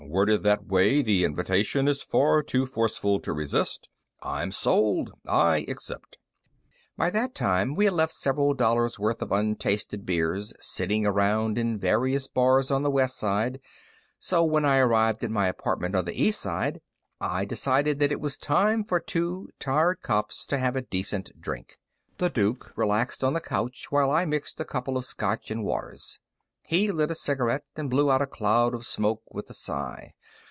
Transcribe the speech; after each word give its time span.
"Worded 0.11 0.43
that 0.43 0.67
way, 0.67 1.01
the 1.01 1.23
invitation 1.23 1.87
is 1.87 2.01
far 2.01 2.43
too 2.43 2.65
forceful 2.65 3.21
to 3.21 3.31
resist. 3.31 3.87
I'm 4.21 4.51
sold. 4.51 5.13
I 5.25 5.63
accept." 5.69 6.17
By 6.97 7.09
that 7.11 7.33
time, 7.33 7.75
we 7.75 7.85
had 7.85 7.93
left 7.93 8.13
several 8.13 8.53
dollars 8.53 8.99
worth 8.99 9.21
of 9.21 9.31
untasted 9.31 10.05
beers 10.05 10.51
sitting 10.59 11.05
around 11.05 11.57
in 11.57 11.79
various 11.79 12.27
bars 12.27 12.71
on 12.71 12.83
the 12.83 12.91
West 12.91 13.15
Side, 13.19 13.61
so 14.19 14.43
when 14.43 14.65
I 14.65 14.79
arrived 14.79 15.23
at 15.23 15.31
my 15.31 15.47
apartment 15.47 15.95
on 15.95 16.03
the 16.03 16.19
East 16.21 16.41
Side, 16.41 16.81
I 17.21 17.45
decided 17.45 17.99
that 17.99 18.11
it 18.11 18.19
was 18.19 18.35
time 18.37 18.83
for 18.83 18.99
two 18.99 19.47
tired 19.59 20.01
cops 20.01 20.45
to 20.47 20.57
have 20.57 20.75
a 20.75 20.81
decent 20.81 21.39
drink. 21.39 21.77
The 22.17 22.29
Duke 22.29 22.73
relaxed 22.75 23.23
on 23.23 23.31
the 23.31 23.39
couch 23.39 23.91
while 23.93 24.11
I 24.11 24.25
mixed 24.25 24.59
a 24.59 24.65
couple 24.65 24.97
of 24.97 25.05
Scotch 25.05 25.49
and 25.49 25.63
waters. 25.63 26.19
He 26.63 26.89
lit 26.89 27.11
a 27.11 27.15
cigarette 27.15 27.65
and 27.75 27.89
blew 27.89 28.09
out 28.09 28.21
a 28.21 28.25
cloud 28.25 28.73
of 28.73 28.85
smoke 28.85 29.23
with 29.29 29.49
a 29.49 29.53
sigh. 29.53 30.13